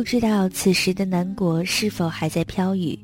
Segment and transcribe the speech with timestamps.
[0.00, 2.98] 不知道此时的南国是否还在飘雨，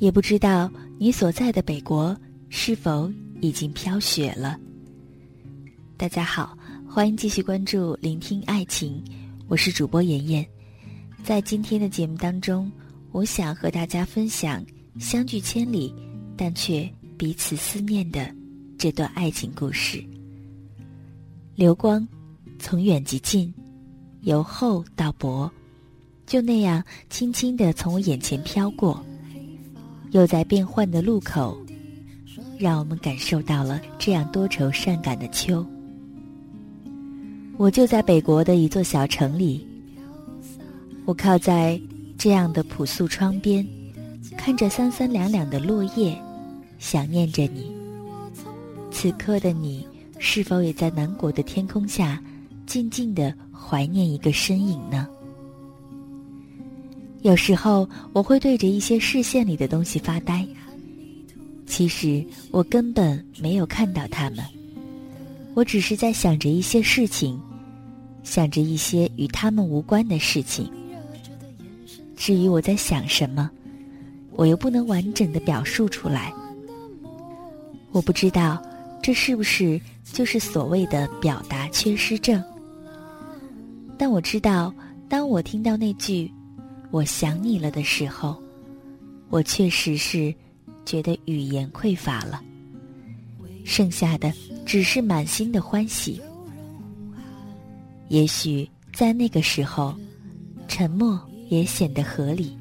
[0.00, 0.68] 也不知道
[0.98, 2.18] 你所在的北国
[2.48, 3.08] 是否
[3.40, 4.58] 已经飘雪了。
[5.96, 9.00] 大家好，欢迎继续关注《聆听爱情》，
[9.46, 10.44] 我是主播妍妍。
[11.22, 12.68] 在今天的节目当中，
[13.12, 14.60] 我想和大家分享
[14.98, 15.94] 相距千里，
[16.36, 18.28] 但却彼此思念的
[18.76, 20.04] 这段爱情故事。
[21.54, 22.04] 流光，
[22.58, 23.54] 从远及近，
[24.22, 25.48] 由厚到薄。
[26.28, 29.02] 就那样轻轻地从我眼前飘过，
[30.10, 31.56] 又在变换的路口，
[32.58, 35.64] 让我们感受到了这样多愁善感的秋。
[37.56, 39.66] 我就在北国的一座小城里，
[41.06, 41.80] 我靠在
[42.18, 43.66] 这样的朴素窗边，
[44.36, 46.14] 看着三三两两的落叶，
[46.78, 47.72] 想念着你。
[48.90, 49.86] 此刻的你，
[50.18, 52.22] 是否也在南国的天空下，
[52.66, 55.08] 静静地怀念一个身影呢？
[57.22, 60.46] 有时候我会对着一些视线里的东西发呆，
[61.66, 64.38] 其实我根本没有看到他们，
[65.54, 67.38] 我只是在想着一些事情，
[68.22, 70.70] 想着一些与他们无关的事情。
[72.16, 73.50] 至于我在想什么，
[74.32, 76.32] 我又不能完整的表述出来。
[77.90, 78.62] 我不知道
[79.02, 79.80] 这是不是
[80.12, 82.42] 就是所谓的表达缺失症，
[83.98, 84.72] 但我知道，
[85.08, 86.30] 当我听到那句。
[86.90, 88.42] 我想你了的时候，
[89.28, 90.34] 我确实是
[90.86, 92.42] 觉得语言匮乏了，
[93.64, 94.32] 剩下的
[94.64, 96.20] 只是满心的欢喜。
[98.08, 99.94] 也许在那个时候，
[100.66, 102.56] 沉默也显得合理。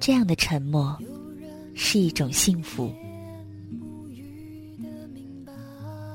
[0.00, 0.98] 这样的沉默
[1.74, 2.92] 是一种幸福。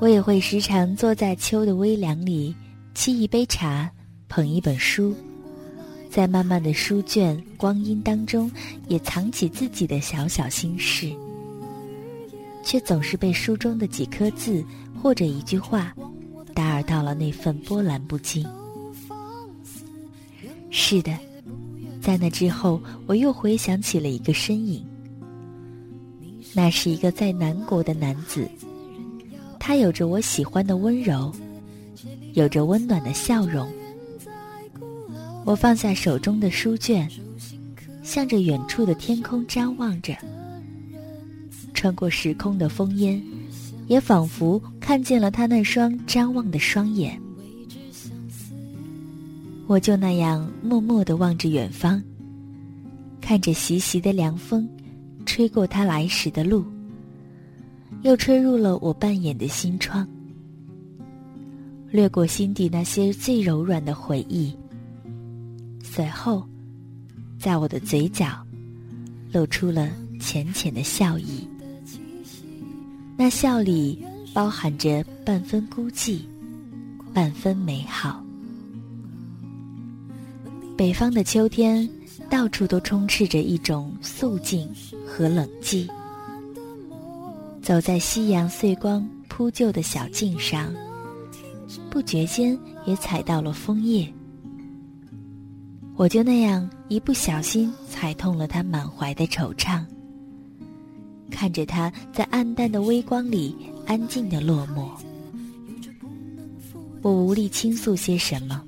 [0.02, 2.54] 我也会时常坐在秋的微凉里，
[2.94, 3.90] 沏一杯茶，
[4.28, 5.16] 捧一本书。
[6.16, 8.50] 在漫漫的书卷光阴当中，
[8.88, 11.12] 也藏起自己的小小心事，
[12.64, 14.64] 却总是被书中的几颗字
[15.04, 15.94] 或者一句话
[16.54, 18.48] 打扰到了那份波澜不惊。
[20.70, 21.12] 是的，
[22.02, 24.82] 在那之后，我又回想起了一个身影。
[26.54, 28.50] 那是一个在南国的男子，
[29.60, 31.30] 他有着我喜欢的温柔，
[32.36, 33.70] 有着温暖的笑容。
[35.46, 37.08] 我放下手中的书卷，
[38.02, 40.18] 向着远处的天空张望着。
[41.72, 43.22] 穿过时空的烽烟，
[43.88, 47.22] 也仿佛看见了他那双张望的双眼。
[49.68, 52.02] 我就那样默默地望着远方，
[53.22, 54.68] 看着习习的凉风，
[55.28, 56.66] 吹过他来时的路，
[58.02, 60.08] 又吹入了我半掩的心窗，
[61.92, 64.52] 掠过心底那些最柔软的回忆。
[65.96, 66.44] 随后，
[67.40, 68.46] 在我的嘴角
[69.32, 69.90] 露出了
[70.20, 71.48] 浅浅的笑意，
[73.16, 76.20] 那笑里包含着半分孤寂，
[77.14, 78.22] 半分美好。
[80.76, 81.90] 北方的秋天，
[82.30, 84.70] 到处都充斥着一种肃静
[85.08, 85.88] 和冷寂。
[87.62, 90.74] 走在夕阳碎光铺就的小径上，
[91.90, 94.14] 不觉间也踩到了枫叶。
[95.98, 99.82] 我就那样一不小心踩痛了他满怀的惆怅，
[101.32, 104.90] 看着他在暗淡的微光里安静的落寞，
[107.02, 108.62] 我无力倾诉些什么，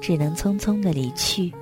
[0.00, 1.52] 只能匆匆的离去，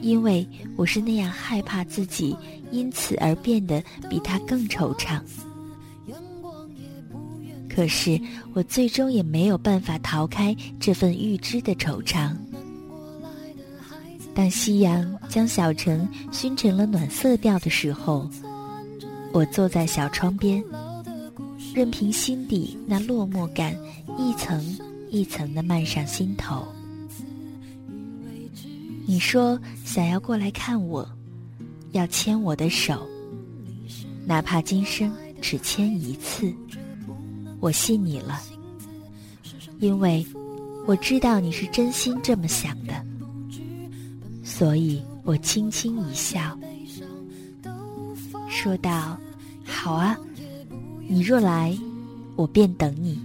[0.00, 0.46] 因为
[0.76, 2.36] 我是那样害怕自己
[2.70, 5.20] 因此而变得比他更惆怅。
[7.68, 8.20] 可是
[8.52, 12.32] 我最终也没有办法逃开这份预知的惆怅。
[14.34, 18.28] 当夕阳将小城熏成了暖色调的时候，
[19.32, 20.62] 我坐在小窗边，
[21.72, 23.76] 任凭心底那落寞感
[24.18, 24.76] 一层
[25.08, 26.66] 一层的漫上心头。
[29.06, 31.08] 你说想要过来看我，
[31.92, 33.06] 要牵我的手，
[34.26, 36.52] 哪怕今生只牵一次，
[37.60, 38.40] 我信你了，
[39.78, 40.26] 因为
[40.86, 43.13] 我知道你是真心这么想的。
[44.44, 46.56] 所以我轻轻一笑，
[48.48, 49.18] 说道
[49.64, 50.16] ：“好啊，
[51.08, 51.76] 你若来，
[52.36, 53.18] 我便等你。”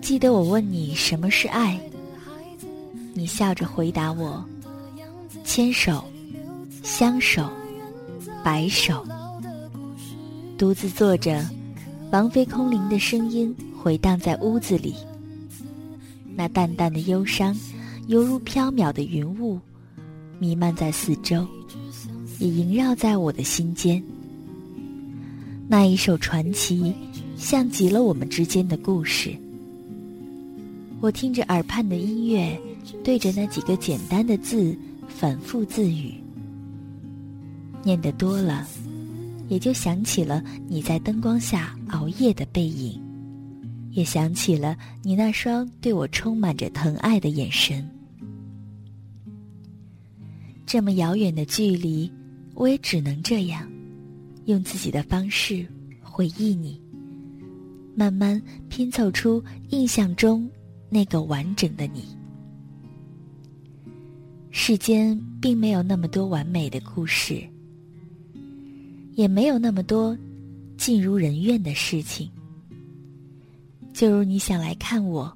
[0.00, 1.78] 记得我问你什么是爱，
[3.12, 4.42] 你笑着回答我
[5.44, 6.02] ：“牵手，
[6.82, 7.50] 相守，
[8.42, 9.04] 白首。”
[10.56, 11.44] 独自坐着，
[12.10, 14.94] 王菲空灵的声音回荡在屋子里。
[16.34, 17.54] 那淡淡的忧伤，
[18.08, 19.60] 犹如飘渺的云雾，
[20.38, 21.46] 弥漫在四周，
[22.38, 24.02] 也萦绕在我的心间。
[25.68, 26.94] 那一首传奇，
[27.36, 29.36] 像极了我们之间的故事。
[31.02, 32.58] 我听着耳畔的音乐，
[33.04, 34.74] 对着那几个简单的字
[35.06, 36.14] 反复自语。
[37.82, 38.66] 念得多了，
[39.48, 42.98] 也就想起了你在灯光下熬夜的背影，
[43.90, 47.86] 也想起了你那双对我充满着疼爱的眼神。
[50.70, 52.12] 这么遥远的距离，
[52.54, 53.66] 我也只能这样，
[54.44, 55.66] 用自己的方式
[56.02, 56.78] 回忆你，
[57.94, 58.38] 慢慢
[58.68, 60.46] 拼凑出印象中。
[60.90, 62.04] 那个完整的你，
[64.50, 67.42] 世间并没有那么多完美的故事，
[69.14, 70.16] 也没有那么多
[70.76, 72.30] 尽如人愿的事情。
[73.94, 75.30] 就如你想来看我，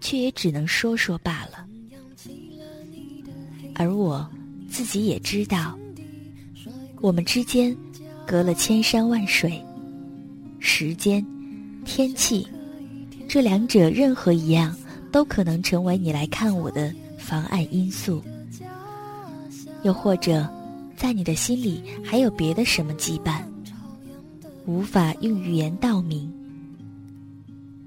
[0.00, 1.66] 却也只能说说罢了。
[3.74, 4.30] 而我
[4.72, 5.78] 自己也知道，
[7.02, 7.76] 我们之间
[8.26, 9.62] 隔了千山万水，
[10.60, 11.24] 时间、
[11.84, 12.46] 天气，
[13.28, 14.74] 这两者任何一样。
[15.12, 18.22] 都可能成为你来看我的妨碍因素，
[19.82, 20.48] 又或者，
[20.96, 23.42] 在你的心里还有别的什么羁绊，
[24.64, 26.32] 无法用语言道明。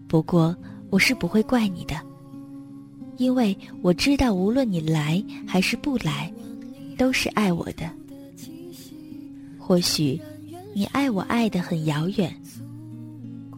[0.07, 0.55] 不过，
[0.91, 1.95] 我是不会怪你的，
[3.17, 6.31] 因为我知道，无论你来还是不来，
[6.97, 7.89] 都是爱我的。
[9.59, 10.19] 或许，
[10.73, 12.35] 你爱我爱的很遥远，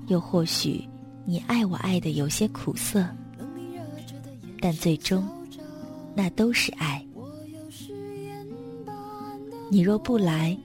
[0.07, 0.84] 又或许，
[1.25, 3.06] 你爱我爱的有些苦涩。
[4.60, 5.28] 但最终，
[6.16, 7.06] 那都是爱。
[9.69, 10.57] 你若不来，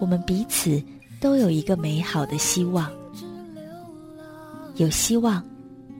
[0.00, 0.82] 我们彼此
[1.20, 2.90] 都有一个美好的希望。
[4.76, 5.44] 有希望，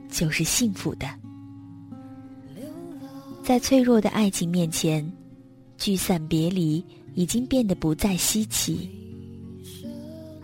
[0.09, 1.07] 就是幸福的。
[3.43, 5.09] 在脆弱的爱情面前，
[5.77, 6.83] 聚散别离
[7.13, 8.89] 已经变得不再稀奇。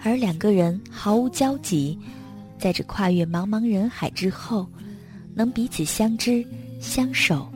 [0.01, 1.97] 而两个人毫无交集，
[2.59, 4.67] 在这跨越茫茫人海之后。
[5.35, 6.45] 能彼此相知、
[6.79, 7.51] 相守，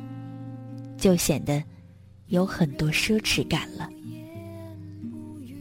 [0.98, 1.64] 就显得
[2.30, 3.88] 有很多奢侈感了。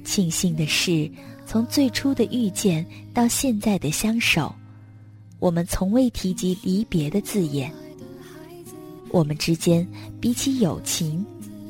[0.03, 1.11] 庆幸的是，
[1.45, 4.51] 从最初的遇见到现在的相守，
[5.39, 7.71] 我们从未提及离别的字眼。
[9.11, 9.87] 我们之间
[10.19, 11.23] 比起友情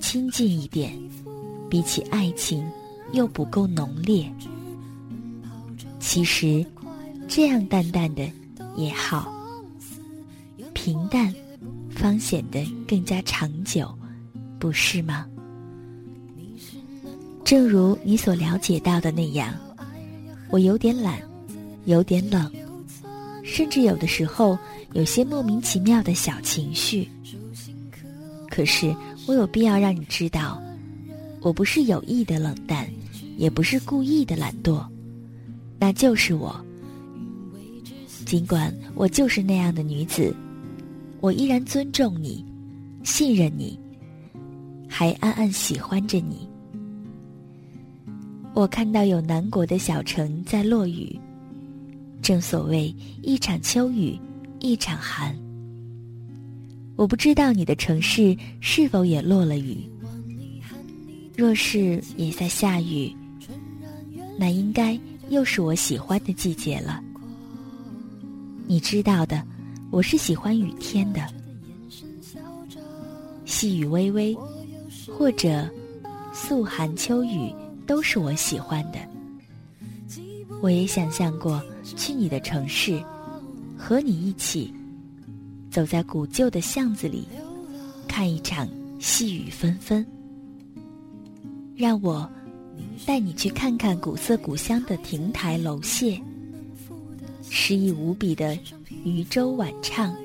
[0.08, 0.96] 亲近一点，
[1.68, 2.64] 比起爱情
[3.10, 4.32] 又不够浓烈。
[5.98, 6.64] 其实，
[7.26, 8.30] 这样淡淡的
[8.76, 9.34] 也好。
[10.72, 11.34] 平淡，
[11.90, 13.92] 方显得更加长久，
[14.60, 15.26] 不是吗？
[17.44, 19.52] 正如你所了解到的那样，
[20.50, 21.20] 我有点懒，
[21.84, 22.48] 有点冷，
[23.42, 24.56] 甚至有的时候
[24.92, 27.08] 有些莫名其妙的小情绪。
[28.48, 28.94] 可是
[29.26, 30.62] 我有必要让你知道，
[31.40, 32.88] 我不是有意的冷淡，
[33.36, 34.84] 也不是故意的懒惰，
[35.78, 36.54] 那就是我。
[38.24, 40.34] 尽管我就是那样的女子。
[41.20, 42.44] 我依然尊重你，
[43.02, 43.76] 信任你，
[44.88, 46.48] 还暗暗喜欢着你。
[48.52, 51.18] 我看到有南国的小城在落雨，
[52.22, 54.18] 正所谓一场秋雨
[54.60, 55.36] 一场寒。
[56.96, 59.78] 我不知道你的城市是否也落了雨，
[61.36, 63.14] 若是也在下雨，
[64.38, 64.98] 那应该
[65.28, 67.02] 又是我喜欢的季节了。
[68.66, 69.42] 你知道的。
[69.92, 71.24] 我是喜欢雨天的，
[73.44, 74.36] 细雨微微，
[75.16, 75.70] 或者
[76.32, 77.54] 素寒秋雨，
[77.86, 78.98] 都是我喜欢的。
[80.60, 83.00] 我也想象过去你的城市，
[83.78, 84.74] 和你一起
[85.76, 87.28] 走在古旧的巷子里，
[88.08, 88.66] 看一场
[88.98, 90.06] 细雨纷纷。
[91.76, 92.26] 让我
[93.04, 96.18] 带你去看看古色古香的亭台楼榭，
[97.50, 98.58] 诗意无比的。
[99.04, 100.16] 渔舟晚唱，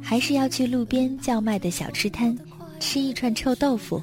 [0.00, 2.34] 还是要去路边叫卖的小吃摊
[2.80, 4.02] 吃一串臭豆腐。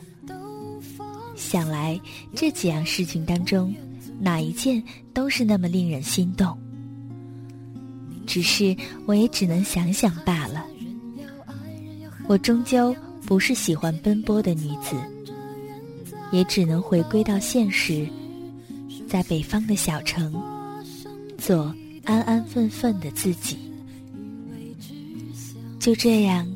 [1.36, 2.00] 想来
[2.36, 3.74] 这几样事情当中，
[4.20, 4.84] 哪一件
[5.16, 6.56] 都是那么令人心动。
[8.26, 10.66] 只是我也只能想想罢了。
[12.28, 14.96] 我终究不是喜欢奔波的女子，
[16.32, 18.08] 也只能回归到现实，
[19.08, 20.34] 在北方的小城，
[21.38, 23.58] 做安安分分的自己。
[25.80, 26.48] 就这样，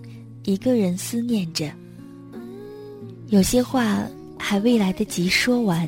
[0.44, 1.72] 一个人思念着，
[3.28, 4.08] 有些话
[4.40, 5.88] 还未来得及说完，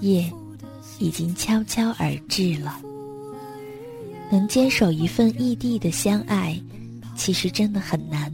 [0.00, 0.32] 夜
[0.98, 2.80] 已经悄悄而至了。
[4.30, 6.60] 能坚守一份异地的相爱。
[7.16, 8.32] 其实真的很难，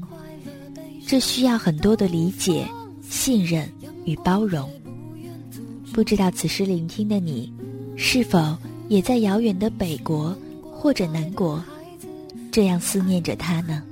[1.07, 2.69] 这需要很多的理解、
[3.09, 3.67] 信任
[4.05, 4.71] 与包容。
[5.93, 7.51] 不知道此时聆听的你，
[7.97, 8.57] 是否
[8.89, 10.37] 也在遥远的北国
[10.71, 11.65] 或者南国，
[12.53, 13.83] 这样思念着他呢？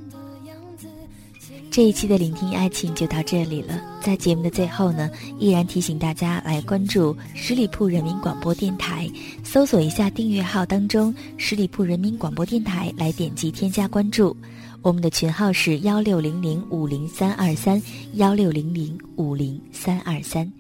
[1.72, 3.80] 这一期的聆听爱情就到这里了。
[4.02, 9.10] 在节目的最后呢，依然提醒大家来关注十里铺人民广播电台，
[9.42, 14.36] 搜索一下订阅号当中“十里铺人民广播电台”，来点击添加关注。
[14.82, 17.82] 我们的群号是幺六零零五零三二三
[18.16, 20.52] 幺六零零五零三二三，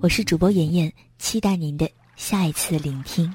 [0.00, 3.34] 我是主播妍妍，期待您的下一次聆听。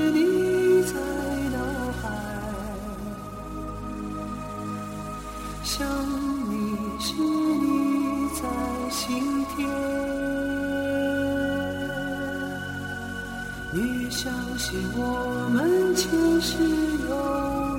[13.73, 16.11] 你相信我们前
[16.41, 16.57] 世
[17.07, 17.15] 有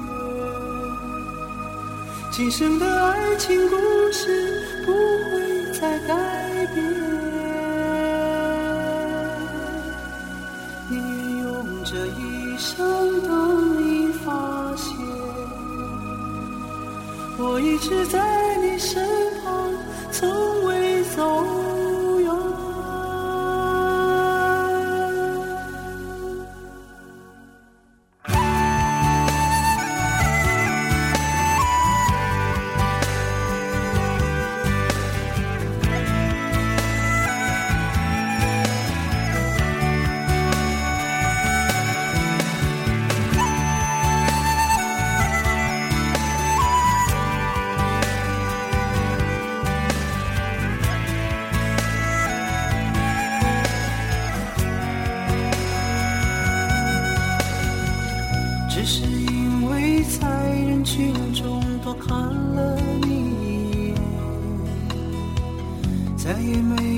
[0.06, 0.40] 缘，
[2.30, 3.76] 今生的爱情故
[4.10, 6.82] 事不会再改变。
[10.88, 14.96] 宁愿用这一生等你发现，
[17.36, 19.06] 我一直在你身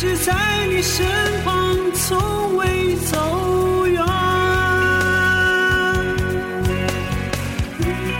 [0.00, 0.32] 直在
[0.66, 1.04] 你身
[1.44, 4.02] 旁，从未走远。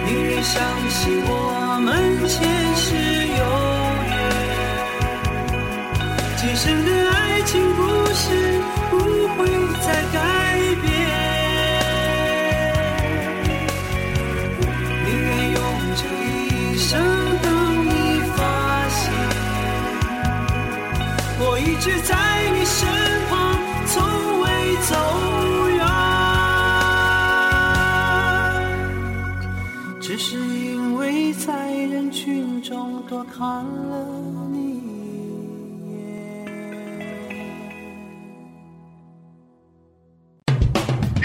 [0.05, 1.31] 宁愿相信我
[1.83, 1.89] 们
[2.29, 2.37] 前
[2.77, 2.85] 世
[3.41, 3.43] 有
[4.11, 4.13] 缘，
[6.37, 7.81] 今生的爱情故
[8.13, 8.61] 事
[8.91, 8.93] 不
[9.39, 9.49] 会
[9.81, 10.21] 再改